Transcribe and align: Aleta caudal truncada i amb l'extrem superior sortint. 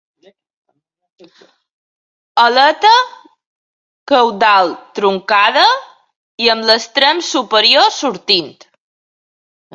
Aleta 2.45 2.93
caudal 4.13 4.73
truncada 5.01 5.67
i 6.47 6.51
amb 6.57 6.67
l'extrem 6.73 7.23
superior 7.31 7.89
sortint. 8.01 8.53